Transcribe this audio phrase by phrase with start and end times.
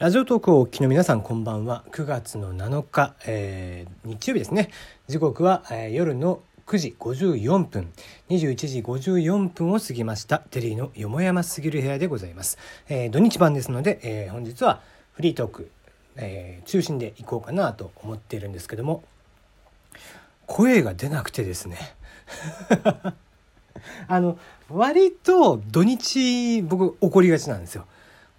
[0.00, 1.84] ラジオトークをお聞きの皆さんこんばんは。
[1.92, 4.70] 9月の7日、えー、日曜日ですね。
[5.06, 7.92] 時刻は、えー、夜の9時54分。
[8.28, 10.40] 21時54分を過ぎました。
[10.40, 14.80] テリーのよもやますぎる部屋でございます、えー、土日版ですので、えー、本日は
[15.12, 15.70] フリートーク、
[16.16, 19.04] えー、中心でいこうかなと思っているんですけども。
[20.46, 21.78] 声が出なくてですね。
[24.08, 24.38] あの
[24.68, 27.86] 割と土日僕怒りがちなんですよ。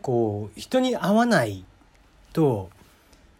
[0.06, 1.66] こう人に会わない
[2.32, 2.70] と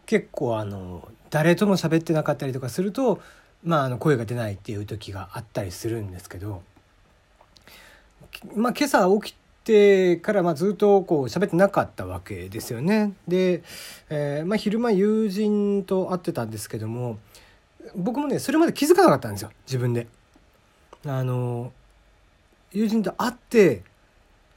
[0.08, 3.22] 結構あの誰とも喋ってなかったりとかすると、
[3.64, 6.64] まあ、あの声が出ないっていう時があったりするんですけど、
[8.56, 13.14] まあ、今朝起きてからまあずっとこう喋ってなかったわけですよね。
[13.28, 13.62] で、
[14.10, 17.20] えまあ、昼間友人と会ってたんですけども
[17.96, 20.08] 僕もねそれまで気づかなかったんですよ自分で。
[21.06, 21.72] あの
[22.72, 23.84] 友人と会って「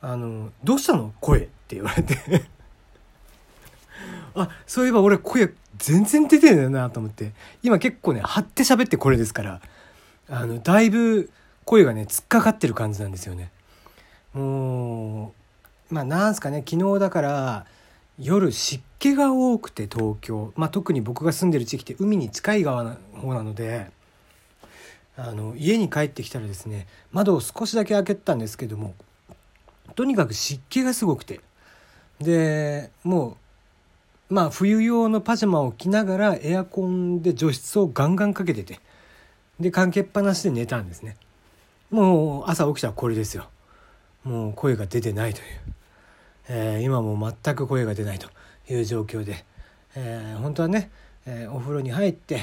[0.01, 2.17] あのどうしたの声」って言われて。
[4.35, 7.33] あそういえば俺声全然出てるなと思って。
[7.63, 9.61] 今結構ね張って喋ってこれですから。
[10.31, 11.31] あのだいぶ
[11.65, 13.51] 声がね突っかかってる感じなんですよね。
[14.35, 15.35] も
[15.91, 17.67] うまあなんすかね昨日だから
[18.19, 23.91] 夜湿気が多くて東京、まあ、特に僕が住んでる地域って海に近い側の方なので
[25.17, 28.95] あの家に帰ってきたらですね窓を少しだけ開けたんですけども
[29.95, 31.41] とにかく湿気がすごくて。
[32.21, 33.37] でも
[34.31, 38.81] うまあ冬用のパジャマを着ながらエアコンで除湿をガンガンかけてて。
[39.61, 41.17] で関係っぱなしで寝たんですね。
[41.91, 43.49] もう朝起きたらこれですよ。
[44.25, 45.47] もう声が出てないという、
[46.49, 48.29] えー、今も全く声が出ないと
[48.71, 49.45] いう状況で、
[49.97, 50.91] えー、本当はね、
[51.27, 52.41] えー、お風呂に入って、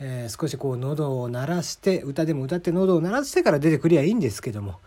[0.00, 4.80] え、少しこう喉を鳴らして歌でも歌って喉を鳴らしてから出てくりゃいいんですけども。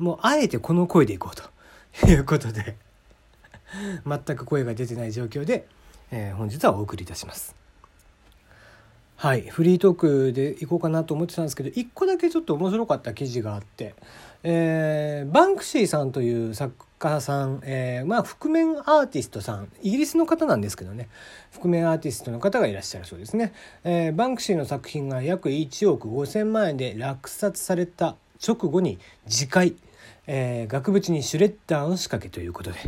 [0.00, 1.44] もうあえてこの声でいこうと。
[2.08, 2.76] いうことで。
[4.06, 5.66] 全く声が出てない状況で、
[6.10, 7.54] えー、本日はお送りいたします。
[9.16, 13.94] はい、フリートークでいこうかなと思ってたんですけど一個だけちょっと面白かった記事があって、
[14.42, 21.10] えー、バンクシーさんという作家さん、えー、まあ覆面アーティストさんイギリスの方なんですけどね。
[21.52, 23.52] 覆面アーティストの方がいらっしゃるそうですね、
[23.84, 29.74] えー、バンクシーの作品が約1億5,000万円で落札された直後に自壊、
[30.32, 32.78] えー、額縁にシュレッダーの仕掛けということで。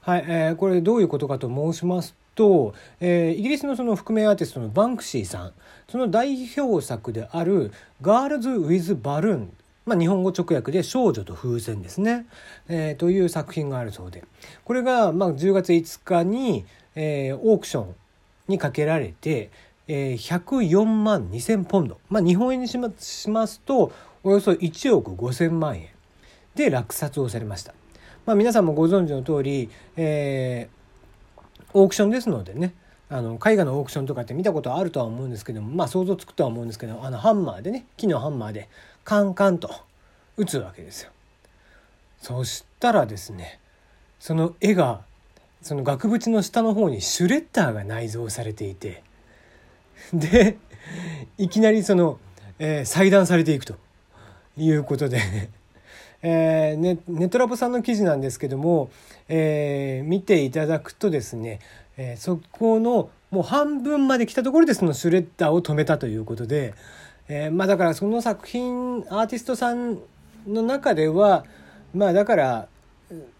[0.00, 5.52] はい、えー、これどういうことかと申しますと、えー、イギリスのその覆面アーティストのバンクシーさん。
[5.90, 9.52] その代表作である「Girls with Balloon」
[9.86, 12.26] まあ、日本語直訳で「少女と風船」ですね、
[12.68, 14.22] えー、という作品があるそうで。
[14.64, 16.64] これがまあ10月5日に、
[16.94, 17.94] えー、オークション
[18.46, 19.50] にかけられて、
[19.88, 23.90] えー、104万2,000ポンド、まあ、日本円にしますと
[24.22, 25.88] およそ1億5,000万円。
[26.58, 27.72] で落札をされました。
[28.26, 31.40] まあ、皆さんもご存知の通り、えー、
[31.72, 32.74] オークションですのでね
[33.08, 38.68] あの絵画のオークションとかって見たことあるとは思うんですけどもまあ想像つくとは思うんですけどあのハンマーでね木のハンマーで
[39.04, 39.70] カンカンと
[40.36, 41.10] 打つわけですよ。
[42.20, 43.60] そしたらですね
[44.18, 45.02] その絵が
[45.62, 49.02] その額縁の下の方にシュレッダーが内蔵されていて
[50.12, 50.58] で
[51.38, 52.18] いきなりその、
[52.58, 53.76] えー、裁断されていくと
[54.56, 55.50] いうことで
[56.22, 58.90] えー、ネネトラボさんの記事なんですけども、
[59.28, 61.60] えー、見ていただくとですね、
[61.96, 66.74] えー、そこのもう半分まで来たところでそのシュレッダーを止めたということで、
[67.28, 69.98] えー、まあだからその作品アーティストさん
[70.46, 71.44] の中では
[71.94, 72.68] まあだから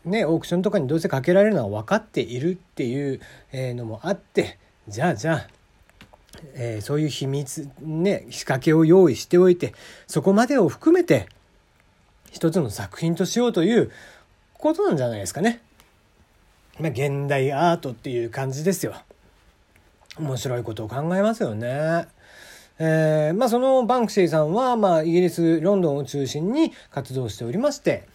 [0.05, 3.21] ねオークションとかにどうせかけられるのは分かっているっていう
[3.53, 4.59] のもあって
[4.89, 5.49] じゃあじゃあ
[6.55, 9.75] えー、そういう秘密ね仕掛けを用意しておいて
[10.07, 11.29] そこまでを含めて
[12.39, 13.91] 一つの作品としようという
[14.55, 15.61] ことなんじゃないですかね。
[16.79, 18.95] まあ、現代アートっていう感じですよ。
[20.17, 22.07] 面白いことを考えますよね。
[22.79, 28.07] えー、まあそのバンクシーさんは、まあイギリス、ロンドンを中心に活動しておりまして、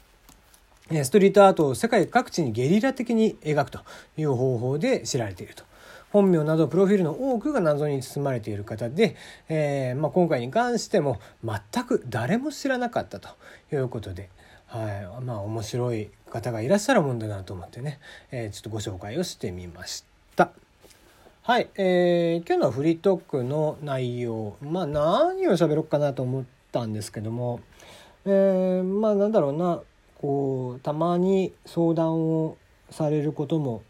[0.90, 3.82] ストリートアートを世界各地にゲリラ的に描くと
[4.16, 5.66] いう方法で知られていると。
[6.14, 9.16] 本名などプロフィールの多くが謎に包まれている方で、
[9.50, 13.30] えー、まあ、今回に関しても全く誰も知らなかったと
[13.72, 14.30] いうことで、
[14.68, 18.00] はいまあ、面白い方がいらっしゃるもんだなと思ってね、
[18.32, 20.06] えー、ちょっとご紹介をしてみまし
[20.36, 20.52] た。
[21.42, 27.60] はい、えー、今日のフリートークの内容まあ何を喋ろうかなと思ったんですけども、
[28.26, 29.82] えー、まあなんだろうな
[30.22, 32.58] こうたまに相談を
[32.92, 33.82] されることも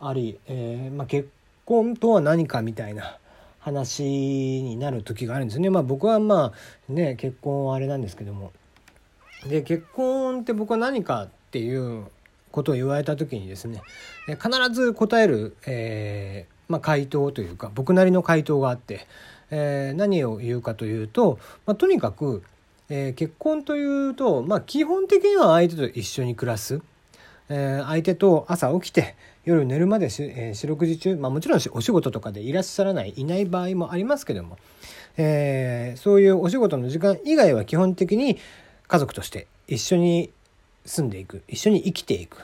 [0.00, 1.28] あり、えーまあ、結
[1.66, 3.18] 婚とは何かみたいな
[3.58, 5.68] 話になる時があるんですね。
[5.68, 6.52] まあ僕はま
[6.88, 8.52] あね結婚はあれなんですけども。
[9.46, 12.06] で結婚って僕は何かっていう
[12.50, 13.82] ことを言われた時にですね
[14.26, 19.06] 必ず答える、えーまあ、回答というか僕なりの回答があって、
[19.50, 22.42] えー、何を言うかというと、まあ、とにかく、
[22.88, 26.80] えー、結婚というと、まあ、基本的には相手と一緒に暮らす、
[27.48, 29.14] えー、相手と朝起きて
[29.46, 34.58] 夜寝るまでし、えー、四六時中、まあ、もちろんお仕事とかでいらっしゃらないいない場合もありますけども、
[35.16, 38.38] えー、そういうお仕事の時間以外は基本的に
[38.86, 40.30] 家族として一緒に
[40.84, 42.42] 住んでいく一緒に生きていく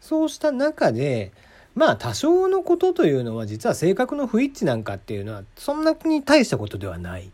[0.00, 1.32] そうした中で
[1.74, 7.30] まあ多少のことというのは実は性格の不一致なんかっていうのはそんなに大したことではない。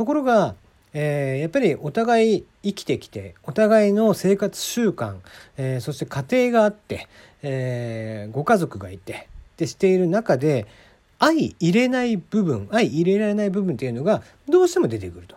[0.00, 0.54] ところが、
[0.92, 5.16] えー、やっぱりお互い生きてきてお互いの生活習慣、
[5.56, 7.08] えー、そして家庭があって、
[7.42, 10.66] えー、ご家族がいてってしている中で
[11.18, 15.36] 相入れない部分相入れられない部分っていうのがどうしても出てくると。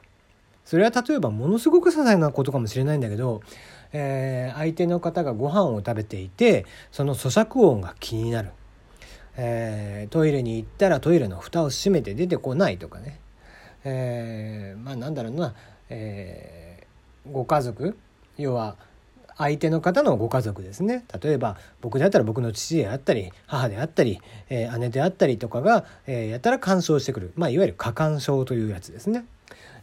[0.65, 3.41] それは例えばものすごく些細なことかもしれないんだけど
[3.93, 8.49] えー、相手の方がご飯を食べていてその咀嚼音が気になる、
[9.37, 13.19] えー、トイレに行ったらトイレの蓋を閉めて出てこないとかね、
[13.83, 15.53] えー、まあなんだろうな、
[15.89, 17.97] えー、ご家族
[18.37, 18.75] 要は
[19.37, 21.05] 相手の方のご家族ですね。
[21.21, 29.25] 例えば僕であったら僕の父であったり母であったり、えー、姉であったりとかが、えー、やたら干渉してくる、まあ、いわゆる過干渉というやつですね。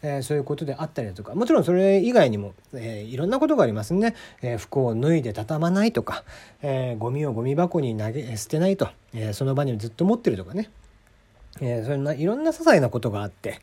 [0.02, 1.34] えー、そういうことであったりだとか。
[1.34, 6.24] もちろんそれ以外にも、えー、いろんなことがありますね、えー、服を脱いで畳まないとか、
[6.62, 10.70] えー、ゴミをゴミ箱に投げ捨てないと、えー、その場にずっと持ってるとかね、
[11.60, 13.60] えー、そんないろんな些細なことがあって、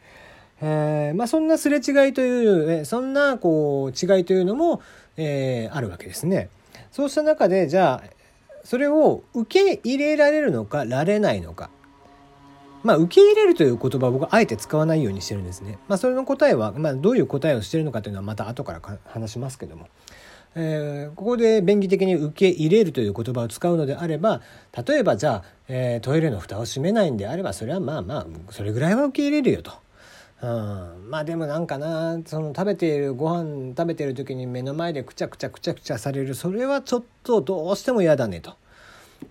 [0.61, 4.81] えーまあ、そんなすれ違いという、そんなこう違いというのも、
[5.17, 6.49] えー、あるわけですね。
[6.91, 8.09] そうした中でじゃあ
[8.63, 11.69] それを受け入れられるのかられないのか
[12.83, 15.77] まあ、受け入れるという言葉を僕はあえて使わないようにしてるんですね。
[15.89, 19.87] まあ、それの答えは、まあ、どういう答えをしてるのかというのはまた後から話しますけども。
[20.55, 24.41] えー、ここで便宜的に受け入れるという言葉を使うのであれば
[24.87, 29.71] 例えばじゃあ、えー、トイレの蓋を閉めないんであればそれはまあまあそれぐらいは受け入れるよと。
[30.41, 36.35] うん、まあでもなんかなその食べているご飯食べてる時に目の前でくちゃくちゃくちゃくちゃされる。
[36.35, 38.55] それはちょっとどうしても嫌だねと。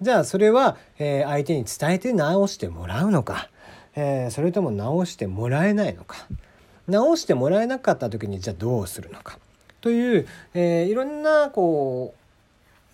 [0.03, 3.49] じゃあそれは、えー、相手に伝えて直してもらうのか、
[3.95, 6.27] えー、それとも直してもらえないのか。
[6.89, 9.39] 直してもらえなかった時にじゃあどうするのか。
[9.81, 12.15] という、えー、いろんなこ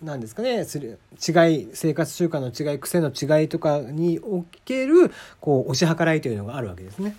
[0.01, 0.65] うなんですかね。
[0.65, 7.15] する違い生活習慣の違い癖の違いとかにおけるこう推し量らいというのがあるわけですね。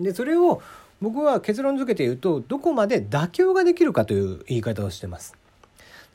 [0.00, 0.62] でそれを
[1.00, 5.34] 僕は結論付けて言うとどこまで妥協ができるかという言い方をしてます。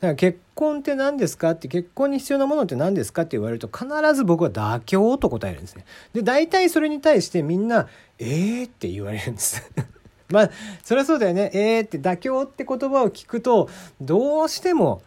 [0.00, 5.84] から結婚って何ですかって結婚に必要なものって何ですかって言われると必ず僕は妥協と答えるんですね。
[6.12, 7.88] で大体それに対してみんな
[8.18, 9.70] 「えー?」って言われるんです。
[10.28, 10.50] まあ
[10.82, 15.02] そりゃそうだよね「えー?」って妥協って言葉を聞くとどうしても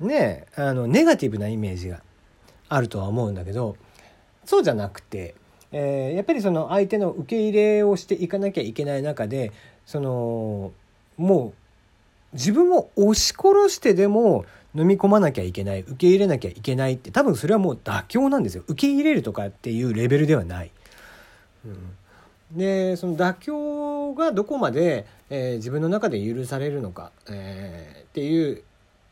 [0.00, 2.02] ねあのネガティブなイメージが
[2.68, 3.76] あるとは思うんだけど
[4.44, 5.36] そうじゃなくて、
[5.72, 9.52] えー、やっぱりその相手の受け入れをしていかなきゃいけない中で
[9.86, 10.72] その
[11.16, 11.54] も
[12.32, 20.70] う自分を押し殺してでも飲み込まなきゃいけない受け入れなきゃいけないって多分それはもう妥協なんですよ受け入れるとかっていうレベルではない。
[21.64, 21.68] う
[22.54, 28.62] ん、でその妥協がどこまで、えー、自分の中で許されるのか、えー、っていう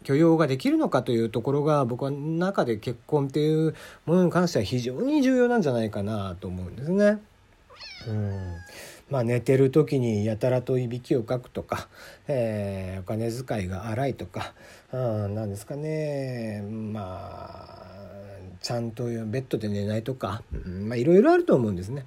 [0.05, 3.75] 許容ができるのかというところが僕は中で結婚っていう
[4.06, 7.19] ものに関しては非常に重要なんじゃないかなと思うんですね。
[8.09, 8.57] うん
[9.11, 11.88] まあ、寝てる時にやたらといびきをかくとか、
[12.28, 14.54] えー、お金遣いが荒いとか、
[14.92, 17.80] うん、なんですかねまあ
[18.62, 22.07] ちゃんとベッドで寝ないとか、うん、まあいろいろあると思うんですね。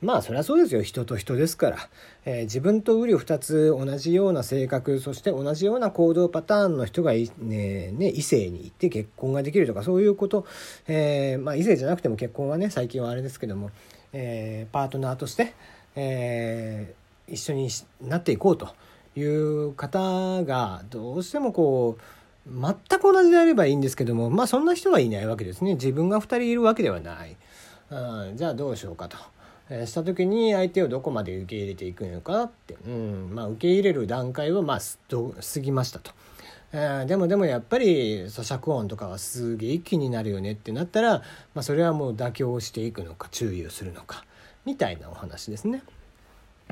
[0.00, 0.82] まあそりゃそうですよ。
[0.82, 1.76] 人と人ですから、
[2.24, 10.46] えー、自分と瓜二つ同じような性格そして同じような行動パターンの人がねね異性に行って結婚ができるとかそういうこと、
[10.86, 13.72] えー、まあ異性じゃなくても結婚はね最近はあれですけども、
[14.12, 15.54] えー、パートナーとして、
[15.96, 16.94] え、
[17.26, 17.68] 一緒に
[18.00, 18.68] なっていこうと
[19.16, 21.98] いう方がどうしてもこ
[22.46, 25.74] う全く同じであればいいんですけどもまあそんな人はいないわけですね。
[25.74, 27.36] 自分が2人いるわけではない、
[27.90, 29.16] うん、じゃあどうしようかと。
[29.68, 36.12] した時に相手をどこまで受け入れていくのかって、うんまあ、受け入れる段階はまあ過ぎましたと。
[36.72, 41.22] えー、でもでもやっぱり咀嚼音とかはすげえ気になるよねってなったら、
[41.54, 44.24] まあ、それはもう妥協していくのか注意をするのか
[44.66, 45.82] みたいなお話ですね。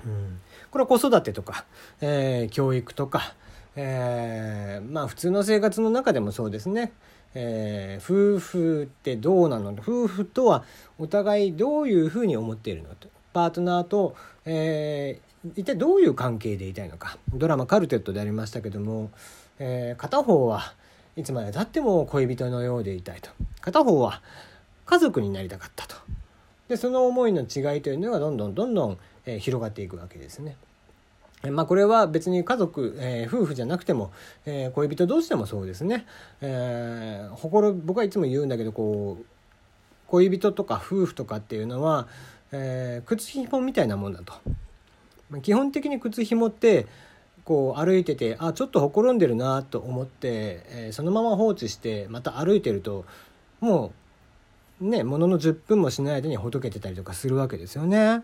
[0.04, 1.64] うん、これは子育てとか、
[2.02, 3.34] えー、教育とか、
[3.74, 6.92] えー、まあ普通の生活の中でもそうですね。
[7.38, 9.72] えー、夫婦ってどうなの？
[9.72, 10.64] 夫婦とは
[10.98, 12.88] お互いどういうふうに思っているの？
[12.94, 13.08] と。
[13.34, 14.16] パートナーと、
[14.46, 17.18] えー、一体どういう関係でいたいのか？
[17.34, 19.10] ドラマ「カルテット」でありましたけども、
[19.58, 20.72] えー、片方は、
[21.14, 23.30] いつまでたっても恋人のようでいたいと。
[23.60, 24.22] 片方は
[24.86, 25.96] 家族になりたかったと。
[26.68, 30.56] でその思いの違いというのがどんどんどんどん、え、広がっていくわけですね。
[31.50, 34.12] まあ、これは別に家族、えー、夫婦じゃなくても、
[34.44, 36.06] えー、恋人同士でもそうですね。
[36.40, 39.24] えー、ほころ僕はいつも言うんだけどこう
[40.08, 42.06] 恋人とか夫婦とかっていうのは、
[42.52, 44.34] えー、靴ひもみたいなもんだと。
[45.42, 46.86] 基本的に靴ひもって
[47.44, 53.04] こう歩いててあちょっとほころんでるなと思って、えー、そのまま放置してまた歩いてると
[53.60, 53.92] も
[54.80, 58.22] うねものの10分もしない間にほどけてたりとかするわけですよね。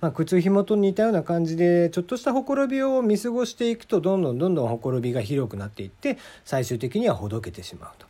[0.00, 8.06] まあ、靴ひもと似たような感じでちょっとしたほころびを見過ごしていくとどんどんどんどんほころびが広くなっていって最終的にはほどけてしまうと。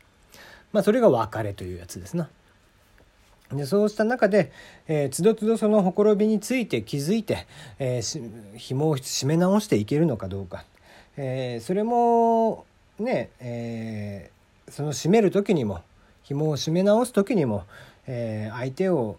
[0.73, 2.29] まあ、それが別れというやつですな。
[3.53, 4.53] でそうした中で、
[4.89, 7.47] えー、つどつどそのほころびについて気づいて、
[7.79, 10.67] えー、紐を締め直していけるのかどうか、
[11.17, 12.67] えー、それも
[12.99, 15.81] ね、えー、その締める時にも
[16.25, 17.65] 紐を締め直す時にも、
[18.07, 19.17] えー、相手を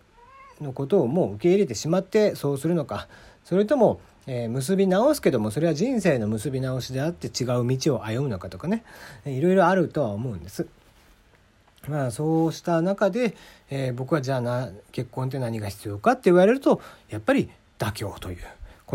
[0.62, 3.08] のことをもう受け入れてしまってそうするのか
[3.44, 8.84] それとも、えー、結び直すけどもそれは人生の結び直しであって違う道を歩むのかとかね
[9.26, 10.68] いろいろあるとは思うんです。
[11.88, 13.36] まあそうした中で、
[13.70, 17.50] えー、僕はじゃあな結婚って何が必要かって言われるとやっぱり
[17.80, 18.38] 妥協という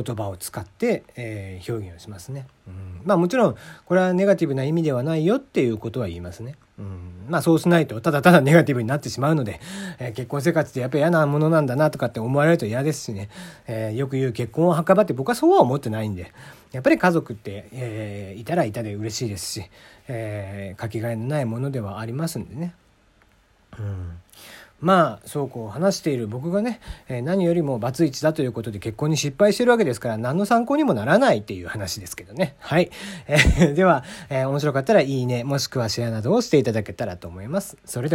[0.02, 2.46] 言葉を使って、えー、表現をしますね。
[2.66, 3.56] うん、まあもちろん
[3.86, 6.56] これはネガティブな意味ではないよっていうことは言いますね。
[6.76, 9.60] うん、まあそうしないとただただネガティブになってしまうので、
[10.00, 13.28] えー、結婚生活ってやっぱり嫌なものなんだなとかって思われると嫌ですしね、
[13.68, 16.32] えー、よく言う結婚を墓場って僕はそうは思ってないんで
[16.72, 19.70] やっぱり家族って、えー、いたらいたで嬉しいですし、
[20.08, 22.74] えー、かけがえのないものではありますんでね。
[23.78, 24.18] うん。
[24.84, 32.54] まあそうこう話している僕がね、えー、何よりもバツイチだということで結婚に失敗してるわけですから何の参考にもならないっていう話ですけどね。
[32.58, 32.90] はい。
[33.26, 37.78] えー、では、えー、面白かったらいいねもしくはシェアなどをしていただけたらと思います。
[37.86, 38.10] それ